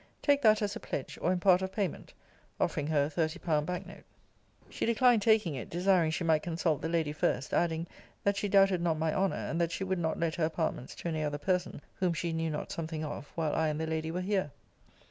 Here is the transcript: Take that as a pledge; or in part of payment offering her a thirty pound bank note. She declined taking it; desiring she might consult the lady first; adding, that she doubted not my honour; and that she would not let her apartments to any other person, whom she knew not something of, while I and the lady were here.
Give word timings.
Take 0.23 0.41
that 0.41 0.63
as 0.63 0.75
a 0.75 0.79
pledge; 0.79 1.19
or 1.21 1.31
in 1.31 1.39
part 1.39 1.61
of 1.61 1.71
payment 1.71 2.11
offering 2.59 2.87
her 2.87 3.03
a 3.05 3.09
thirty 3.11 3.37
pound 3.37 3.67
bank 3.67 3.85
note. 3.85 4.03
She 4.67 4.87
declined 4.87 5.21
taking 5.21 5.53
it; 5.53 5.69
desiring 5.69 6.09
she 6.09 6.23
might 6.23 6.41
consult 6.41 6.81
the 6.81 6.89
lady 6.89 7.11
first; 7.13 7.53
adding, 7.53 7.85
that 8.23 8.35
she 8.35 8.49
doubted 8.49 8.81
not 8.81 8.97
my 8.97 9.13
honour; 9.13 9.35
and 9.35 9.61
that 9.61 9.71
she 9.71 9.83
would 9.83 9.99
not 9.99 10.19
let 10.19 10.33
her 10.37 10.45
apartments 10.45 10.95
to 10.95 11.07
any 11.09 11.23
other 11.23 11.37
person, 11.37 11.83
whom 11.99 12.13
she 12.13 12.33
knew 12.33 12.49
not 12.49 12.71
something 12.71 13.05
of, 13.05 13.27
while 13.35 13.53
I 13.53 13.67
and 13.67 13.79
the 13.79 13.85
lady 13.85 14.09
were 14.09 14.21
here. 14.21 14.49